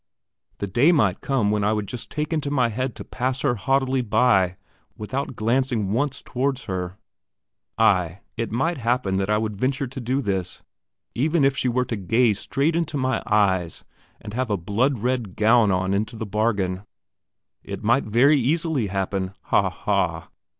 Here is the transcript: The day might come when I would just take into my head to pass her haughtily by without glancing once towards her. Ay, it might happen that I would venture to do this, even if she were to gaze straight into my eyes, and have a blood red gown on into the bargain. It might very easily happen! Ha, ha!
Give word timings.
The 0.57 0.65
day 0.65 0.91
might 0.91 1.21
come 1.21 1.51
when 1.51 1.63
I 1.63 1.73
would 1.73 1.85
just 1.87 2.09
take 2.09 2.33
into 2.33 2.49
my 2.49 2.69
head 2.69 2.95
to 2.95 3.03
pass 3.03 3.41
her 3.41 3.53
haughtily 3.53 4.01
by 4.01 4.57
without 4.97 5.35
glancing 5.35 5.91
once 5.91 6.23
towards 6.23 6.63
her. 6.63 6.97
Ay, 7.77 8.21
it 8.35 8.49
might 8.51 8.79
happen 8.79 9.17
that 9.17 9.29
I 9.29 9.37
would 9.37 9.55
venture 9.61 9.85
to 9.85 10.01
do 10.01 10.19
this, 10.19 10.63
even 11.13 11.45
if 11.45 11.55
she 11.55 11.69
were 11.69 11.85
to 11.85 11.95
gaze 11.95 12.39
straight 12.39 12.75
into 12.75 12.97
my 12.97 13.21
eyes, 13.27 13.83
and 14.19 14.33
have 14.33 14.49
a 14.49 14.57
blood 14.57 14.97
red 14.97 15.35
gown 15.35 15.69
on 15.69 15.93
into 15.93 16.15
the 16.15 16.25
bargain. 16.25 16.81
It 17.63 17.83
might 17.83 18.05
very 18.05 18.37
easily 18.39 18.87
happen! 18.87 19.35
Ha, 19.43 19.69
ha! 19.69 20.29